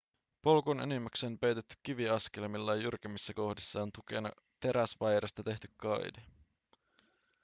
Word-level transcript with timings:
polku 0.41 0.71
on 0.71 0.79
enimmäkseen 0.79 1.39
peitetty 1.39 1.75
kiviaskelmilla 1.83 2.75
ja 2.75 2.81
jyrkemmissä 2.81 3.33
kohdissa 3.33 3.83
on 3.83 3.91
tukena 3.91 4.31
teräsvaijerista 4.59 5.43
tehty 5.43 5.67
kaide 5.77 6.21